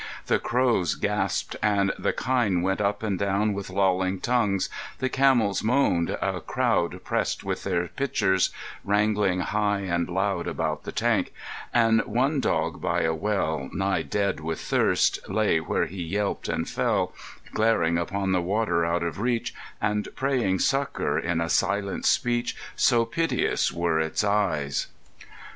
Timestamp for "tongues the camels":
4.19-5.63